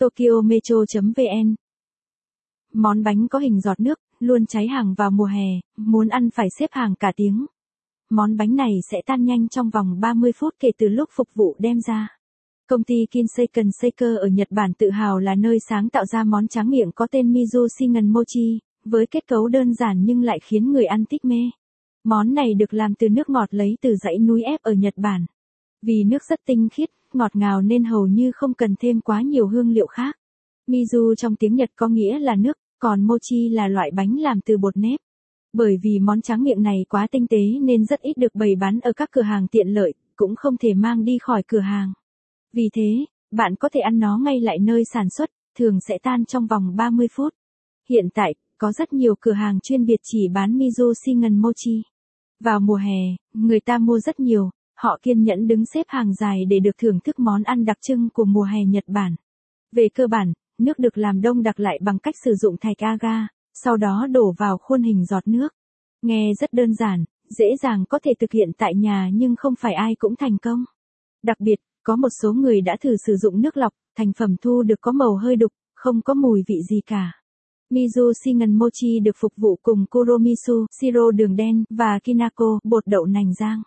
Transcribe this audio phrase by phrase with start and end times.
[0.00, 1.54] Tokyo Metro.vn
[2.72, 6.48] Món bánh có hình giọt nước, luôn cháy hàng vào mùa hè, muốn ăn phải
[6.58, 7.46] xếp hàng cả tiếng.
[8.10, 11.56] Món bánh này sẽ tan nhanh trong vòng 30 phút kể từ lúc phục vụ
[11.58, 12.08] đem ra.
[12.68, 16.48] Công ty Kinseiken Seiko ở Nhật Bản tự hào là nơi sáng tạo ra món
[16.48, 20.72] tráng miệng có tên Mizu Shingen Mochi, với kết cấu đơn giản nhưng lại khiến
[20.72, 21.50] người ăn thích mê.
[22.04, 25.26] Món này được làm từ nước ngọt lấy từ dãy núi ép ở Nhật Bản.
[25.82, 29.48] Vì nước rất tinh khiết, ngọt ngào nên hầu như không cần thêm quá nhiều
[29.48, 30.16] hương liệu khác.
[30.66, 34.58] Mizu trong tiếng Nhật có nghĩa là nước, còn mochi là loại bánh làm từ
[34.58, 35.00] bột nếp.
[35.52, 38.80] Bởi vì món tráng miệng này quá tinh tế nên rất ít được bày bán
[38.80, 41.92] ở các cửa hàng tiện lợi, cũng không thể mang đi khỏi cửa hàng.
[42.52, 46.24] Vì thế, bạn có thể ăn nó ngay lại nơi sản xuất, thường sẽ tan
[46.24, 47.34] trong vòng 30 phút.
[47.88, 51.82] Hiện tại, có rất nhiều cửa hàng chuyên biệt chỉ bán Mizu Shingen Mochi.
[52.44, 54.50] Vào mùa hè, người ta mua rất nhiều,
[54.82, 58.08] họ kiên nhẫn đứng xếp hàng dài để được thưởng thức món ăn đặc trưng
[58.10, 59.14] của mùa hè Nhật Bản.
[59.72, 63.28] Về cơ bản, nước được làm đông đặc lại bằng cách sử dụng thạch aga,
[63.54, 65.48] sau đó đổ vào khuôn hình giọt nước.
[66.02, 67.04] Nghe rất đơn giản,
[67.38, 70.64] dễ dàng có thể thực hiện tại nhà nhưng không phải ai cũng thành công.
[71.22, 74.62] Đặc biệt, có một số người đã thử sử dụng nước lọc, thành phẩm thu
[74.62, 77.12] được có màu hơi đục, không có mùi vị gì cả.
[77.70, 83.06] Mizu Shingen Mochi được phục vụ cùng Kuromisu, siro đường đen và Kinako, bột đậu
[83.06, 83.62] nành rang.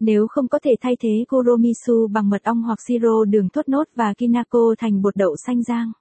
[0.00, 3.84] Nếu không có thể thay thế koromisu bằng mật ong hoặc siro đường thốt nốt
[3.94, 5.92] và Kinako thành bột đậu xanh rang.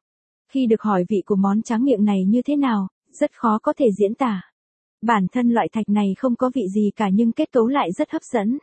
[0.52, 3.74] Khi được hỏi vị của món tráng miệng này như thế nào, rất khó có
[3.78, 4.42] thể diễn tả.
[5.02, 8.12] Bản thân loại thạch này không có vị gì cả nhưng kết cấu lại rất
[8.12, 8.58] hấp dẫn.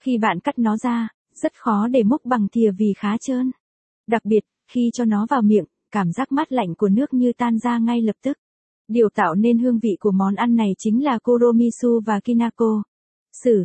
[0.00, 3.50] Khi bạn cắt nó ra, rất khó để múc bằng thìa vì khá trơn.
[4.06, 7.58] Đặc biệt, khi cho nó vào miệng, cảm giác mát lạnh của nước như tan
[7.58, 8.38] ra ngay lập tức.
[8.88, 12.82] Điều tạo nên hương vị của món ăn này chính là koromisu và Kinako.
[13.44, 13.64] Sử